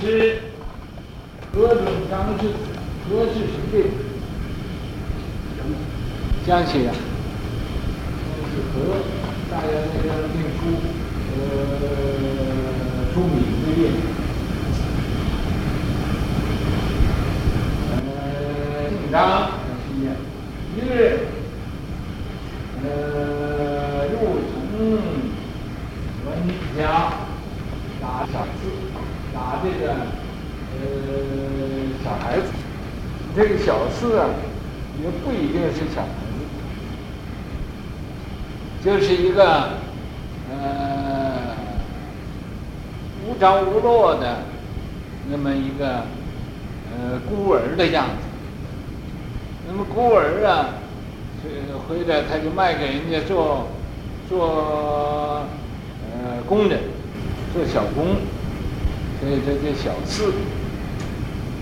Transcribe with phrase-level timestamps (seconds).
[0.00, 0.40] 是
[1.54, 2.42] 何准张氏，
[3.08, 3.32] 何氏
[3.72, 3.88] 谁的？
[6.46, 6.92] 江西呀，
[8.52, 8.74] 是何，
[9.50, 10.60] 大家那个念书，
[11.32, 11.40] 呃，
[13.12, 13.84] 出名的人，
[17.90, 17.96] 呃，
[18.90, 19.18] 姓张，
[19.88, 20.06] 姓叶，
[20.76, 20.94] 一日，
[22.84, 22.86] 呃，
[24.12, 24.14] 入
[24.52, 24.54] 城
[26.26, 26.28] 文
[26.76, 26.80] 家
[28.00, 28.62] 打小四，
[29.46, 30.82] 打这个呃
[32.02, 32.46] 小孩子，
[33.36, 34.26] 这个小四啊，
[35.00, 36.42] 也不一定是小孩子。
[38.84, 39.68] 就是一个，
[40.50, 41.54] 呃，
[43.24, 44.38] 无着无落的，
[45.30, 46.02] 那么一个，
[46.90, 48.26] 呃，孤儿的样子。
[49.68, 50.70] 那么孤儿啊，
[51.88, 53.68] 回来他就卖给人家做，
[54.28, 55.46] 做，
[56.10, 56.80] 呃，工人，
[57.54, 58.16] 做小工，
[59.20, 60.32] 所以这叫小四。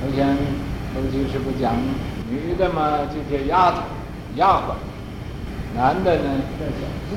[0.00, 0.36] 好像
[0.92, 1.74] 过去是不讲，
[2.28, 3.78] 女的嘛就叫丫头、
[4.36, 4.74] 丫鬟。
[5.74, 7.10] 男的呢叫小四，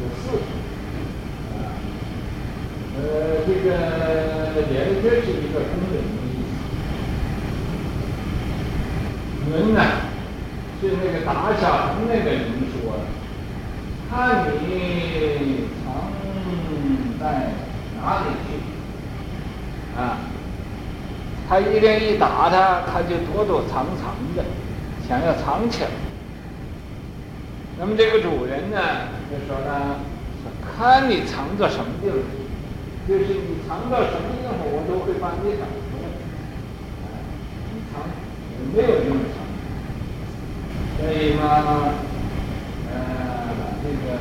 [0.00, 0.22] 有四，
[2.96, 3.00] 呃，
[3.46, 3.54] 这个
[4.70, 5.98] 连接是一个工人的
[6.28, 6.48] 意思。
[9.50, 9.78] 人呢，
[10.80, 11.28] 是那个打
[11.60, 12.38] 小城那个人
[12.70, 13.00] 说的，
[14.08, 14.12] 看
[14.52, 14.54] 你
[15.82, 15.84] 藏
[17.18, 17.22] 在
[18.00, 18.48] 哪里去，
[19.96, 20.18] 啊，
[21.48, 24.44] 他一连一打他，他就躲躲藏藏的，
[25.08, 25.90] 想要藏起来。
[27.78, 28.78] 那么这个主人呢，
[29.30, 30.00] 就说呢，
[30.62, 32.16] 看你藏到什么地方，
[33.06, 36.04] 就是你藏到什么地方，我都会把你打出来。
[37.74, 38.00] 你藏
[38.74, 39.36] 没有用藏，
[40.98, 41.42] 所以嘛，
[42.90, 42.94] 呃，
[43.82, 44.18] 这个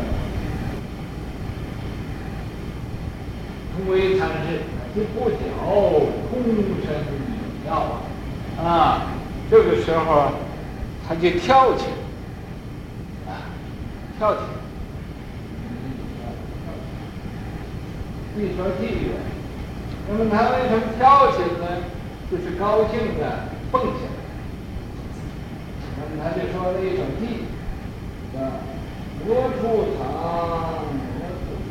[3.76, 4.62] 同为禅师，
[4.96, 5.38] 就不久
[6.30, 6.44] 空
[6.84, 6.88] 身
[7.66, 7.72] 有药
[8.64, 8.68] 啊，
[9.50, 10.34] 这个时候
[11.08, 13.34] 他就跳起来。
[14.20, 14.46] 跳起来，
[18.38, 19.12] 一说偈语，
[20.08, 21.66] 那么他为什么跳起来？
[22.32, 24.12] 就是高兴的蹦起来。
[25.98, 27.22] 那么他就说了一首地，
[28.38, 28.40] 啊，
[29.26, 29.30] 莫
[29.60, 29.62] 处
[29.98, 30.02] 藏，
[31.18, 31.70] 莫处藏，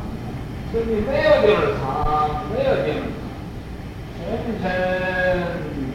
[0.72, 1.83] 说你没有地儿藏，
[2.50, 2.94] 没有病，
[4.19, 4.20] 全
[4.62, 4.64] 身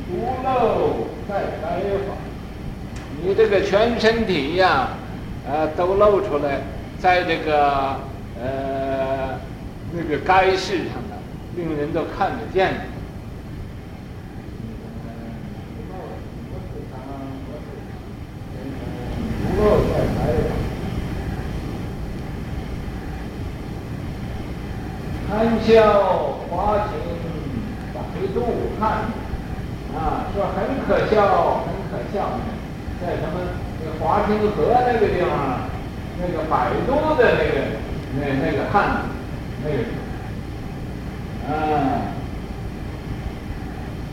[0.07, 0.11] 独
[0.43, 1.31] 露在
[1.61, 1.65] 该
[2.05, 2.15] 房，
[3.21, 4.89] 你这个全身体呀。
[5.49, 6.59] 呃，都露出来，
[6.99, 7.95] 在这个
[8.37, 9.39] 呃
[9.93, 11.15] 那个街市上的，
[11.55, 12.73] 令人都看得见。
[25.65, 26.26] 笑
[26.67, 26.99] 华庭
[27.93, 27.95] 百
[28.33, 28.43] 度
[28.77, 29.07] 汉，
[29.95, 30.55] 啊，说很
[30.85, 32.27] 可笑，很可笑，
[32.99, 33.39] 在什么？
[34.01, 35.61] 华清河那个地方，
[36.19, 37.55] 那个百度的那个
[38.19, 38.75] 那那个汉，
[39.63, 39.77] 那个，
[41.47, 42.11] 啊，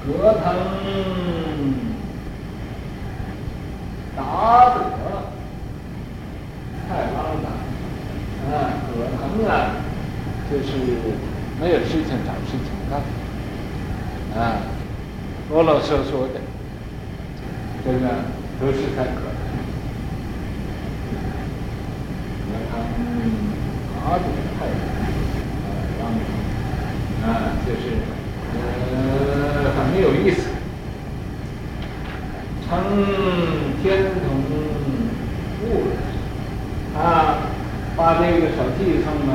[0.07, 0.47] 葛藤
[4.17, 4.21] 达
[4.77, 4.79] 德
[6.89, 7.47] 太郎的，
[8.47, 8.57] 啊，
[8.87, 9.21] 葛藤
[9.51, 9.53] 啊，
[10.49, 10.71] 就是
[11.61, 13.01] 没有事情找事情干，
[14.37, 14.59] 啊，
[15.51, 16.41] 啰啰嗦嗦的，
[17.85, 17.99] 这个
[18.61, 19.21] 都是在葛。
[24.07, 24.25] 阿底
[24.59, 26.05] 太阳，啊，
[27.25, 27.27] 啊，
[27.65, 27.83] 就是，
[28.53, 30.43] 呃，很有意思。
[32.69, 32.71] 称
[33.83, 33.85] 天
[34.21, 34.27] 童
[35.65, 35.67] 物，
[36.99, 36.99] 啊，
[37.97, 39.33] 把这个小偈送呢，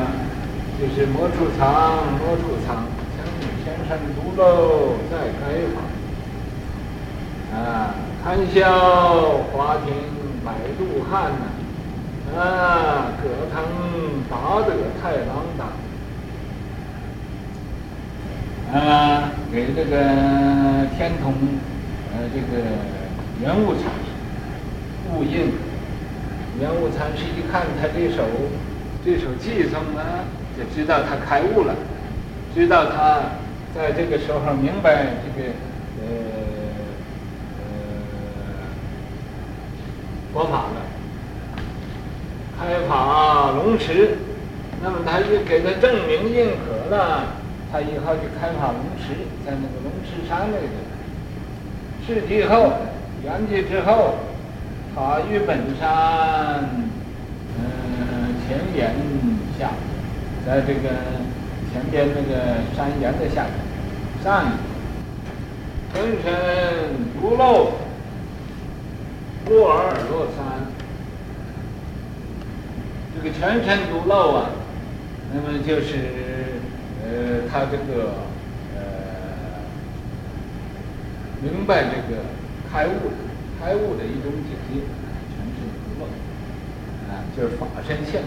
[0.79, 5.44] 就是莫处藏，莫处藏，请你全身独露在该
[5.75, 5.84] 房，
[7.53, 8.63] 啊，谈笑
[9.51, 9.94] 华亭
[10.45, 11.45] 百度汉呐。
[12.34, 15.67] 啊，葛藤达德太郎当，
[18.79, 19.91] 啊，给这个
[20.96, 21.34] 天童，
[22.14, 22.64] 呃，这个
[23.41, 24.08] 圆悟禅师
[25.11, 25.52] 悟印，
[26.61, 28.23] 圆悟禅师一看他这首
[29.03, 30.23] 这首偈颂呢，
[30.57, 31.75] 就知道他开悟了，
[32.53, 33.19] 知道他
[33.75, 35.49] 在这个时候明白这个
[36.01, 36.03] 呃
[37.59, 37.63] 呃
[40.34, 40.81] 佛法了。
[42.59, 44.17] 开法龙池，
[44.84, 47.23] 那么他就给他证明认可了，
[47.72, 50.84] 他以后就开法龙池，在那个龙池山那个地方。
[52.05, 52.73] 事继后，
[53.23, 54.16] 圆寂之后，
[54.93, 56.67] 法于本山，
[57.55, 58.93] 嗯、前岩
[59.57, 59.69] 下，
[60.46, 60.90] 在这个
[61.72, 63.53] 前边那个山岩的下面，
[64.24, 64.53] 山
[65.94, 66.32] 庚辰
[67.20, 67.74] 独漏，
[69.47, 70.68] 落二落三。
[73.16, 74.50] 这个权辰独漏啊，
[75.34, 75.97] 那么就是
[77.03, 78.14] 呃，他这个
[78.76, 78.80] 呃，
[81.41, 82.24] 明白这个
[82.72, 83.12] 开悟，
[83.59, 84.82] 开悟的一种境界，
[85.36, 86.06] 权辰独漏，
[87.12, 88.24] 啊，就是法身现。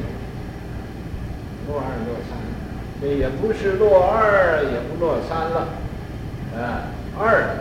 [1.69, 2.37] 落二落三，
[3.01, 5.69] 这也不是落二，也不落三了，
[6.57, 7.59] 啊，二，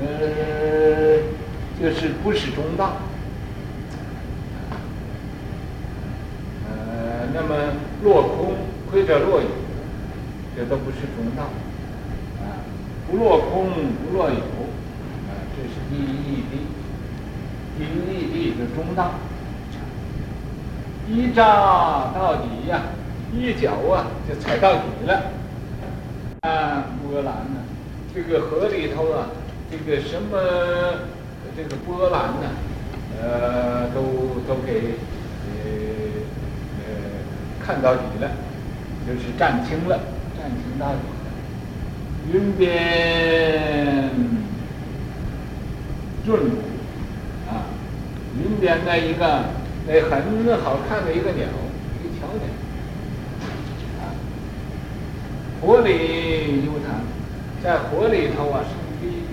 [0.00, 1.22] 呃，
[1.80, 2.96] 就是不是中道，
[6.66, 7.54] 呃，那么
[8.02, 8.56] 落空
[8.90, 9.48] 或者落有，
[10.56, 11.44] 这都不是中道，
[12.42, 12.58] 啊，
[13.08, 13.70] 不落空
[14.02, 16.52] 不落有，啊，这是第一义谛，
[17.78, 19.12] 第一义谛是中道，
[21.08, 22.82] 依扎到底呀。
[23.40, 25.32] 一脚啊，就踩到底了。
[26.40, 27.60] 啊，波澜呢？
[28.14, 29.28] 这个河里头啊，
[29.70, 30.38] 这个什么，
[31.56, 32.50] 这个波澜呢？
[33.20, 34.02] 呃，都
[34.46, 34.94] 都给
[35.46, 35.52] 呃
[36.78, 36.84] 呃
[37.64, 38.30] 看到底了，
[39.06, 39.98] 就是占清了，
[40.38, 41.00] 占清到底了。
[42.32, 44.10] 云边
[46.26, 46.58] 润物
[47.48, 47.66] 啊，
[48.38, 49.44] 云边的一个
[49.86, 51.46] 那很好看的一个鸟，
[52.02, 52.63] 一个小鸟。
[55.64, 57.00] 火里幽檀，
[57.62, 59.24] 在火里头啊，生的一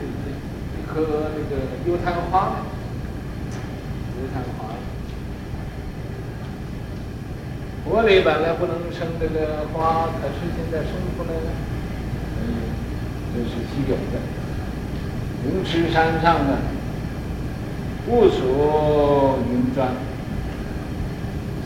[0.79, 1.51] 一颗那个
[1.85, 2.63] 幽檀花，
[4.15, 4.71] 幽檀花。
[7.83, 11.51] 火里本来不能生这个花，可是现在生出来了，
[13.35, 14.21] 这是稀有的。
[15.43, 16.59] 龙池山上的
[18.07, 19.89] 雾锁云转，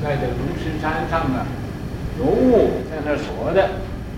[0.03, 1.45] 在这龙池山上啊，
[2.17, 3.69] 浓雾在那锁的。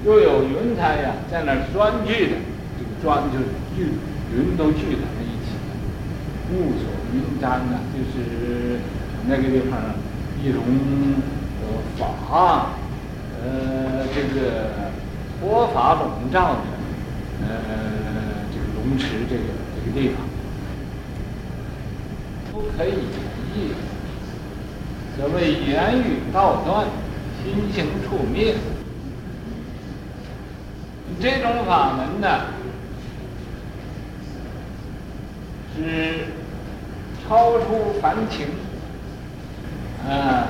[0.06, 2.36] 又有云彩呀，在那儿专聚的，
[2.78, 3.46] 这个专就是
[3.76, 3.94] 聚，
[4.34, 5.52] 云都聚在了一起。
[6.54, 8.80] 雾锁云张啊，就是
[9.28, 9.80] 那个地方
[10.42, 10.64] 一种
[11.98, 12.70] 法，
[13.42, 14.92] 呃，这个
[15.42, 16.60] 佛法笼罩的，
[17.42, 17.48] 呃，
[18.54, 19.44] 这个龙池这个
[19.76, 20.18] 这个地方，
[22.54, 22.98] 不可以言
[23.56, 23.74] 喻，
[25.18, 26.86] 所谓言语道断，
[27.44, 28.56] 心行处灭。
[31.20, 32.42] 这种法门呢，
[35.76, 36.26] 是
[37.28, 38.48] 超出凡情，
[40.08, 40.50] 啊，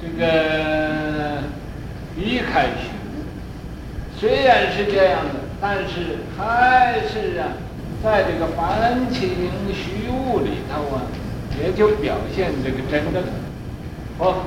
[0.00, 1.42] 这个
[2.16, 2.88] 离开虚。
[4.16, 7.48] 虽然是这样的，但是还是啊，
[8.04, 11.02] 在这个凡情虚物里头啊，
[11.60, 13.28] 也就表现这个真正的
[14.16, 14.38] 佛法。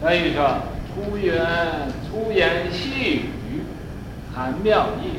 [0.00, 0.62] 所以说，
[0.94, 1.34] 粗言
[2.08, 3.24] 粗言细语。
[4.34, 5.18] 谈妙意，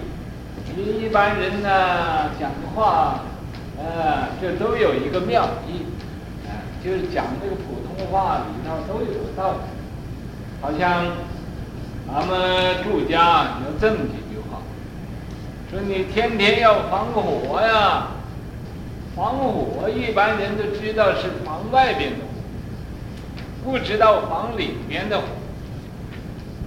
[0.76, 3.20] 你一般人呢讲话，
[3.78, 5.84] 呃，这都有一个妙意，
[6.48, 6.52] 啊、呃，
[6.84, 9.58] 就是讲这个普通话里头都有道理。
[10.62, 11.08] 好像
[12.08, 14.60] 咱们住家有这么几句话，
[15.70, 18.08] 说你天天要防火呀，
[19.16, 25.24] 防火一般人都知道是防外边的火，不知道防里边的火。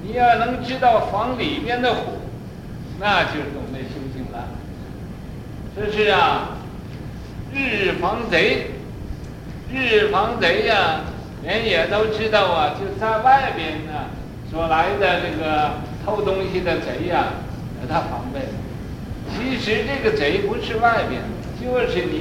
[0.02, 2.02] 你要能知道防里边的火。
[3.00, 4.48] 那就是懂得修行了。
[5.76, 6.56] 这是啊，
[7.52, 8.70] 日防贼，
[9.72, 11.00] 日防贼呀、
[11.44, 14.10] 人也都知道啊，就在外边呢，
[14.50, 15.72] 所来的这个
[16.04, 18.40] 偷东西的贼呀、啊，他防备。
[19.34, 21.22] 其实这个贼不是外边，
[21.60, 22.12] 就是你